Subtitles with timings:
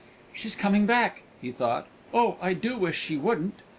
[0.33, 1.85] "She's coming back!" he thought.
[2.11, 3.59] "Oh, I do wish she wouldn't!"